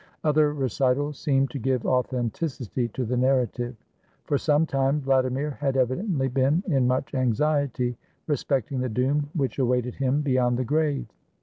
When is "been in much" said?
6.27-7.13